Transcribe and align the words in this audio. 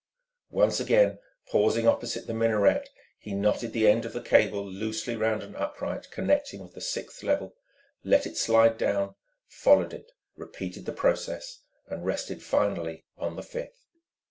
Once 0.49 0.79
again 0.79 1.19
pausing 1.45 1.87
opposite 1.87 2.25
the 2.25 2.33
minaret, 2.33 2.89
he 3.19 3.35
knotted 3.35 3.71
the 3.71 3.87
end 3.87 4.03
of 4.03 4.13
the 4.13 4.19
cable 4.19 4.65
loosely 4.65 5.15
round 5.15 5.43
an 5.43 5.55
upright 5.55 6.09
connecting 6.09 6.59
with 6.59 6.73
the 6.73 6.81
sixth 6.81 7.21
level, 7.21 7.53
let 8.03 8.25
it 8.25 8.35
slide 8.35 8.79
down, 8.79 9.13
followed 9.47 9.93
it, 9.93 10.11
repeated 10.35 10.87
the 10.87 10.91
process, 10.91 11.59
and 11.87 12.03
rested 12.03 12.41
finally 12.41 13.05
on 13.15 13.35
the 13.35 13.43
fifth. 13.43 13.85